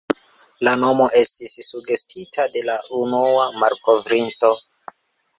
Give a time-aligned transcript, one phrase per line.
[0.67, 4.51] La nomo estis sugestita de la unua malkovrinto.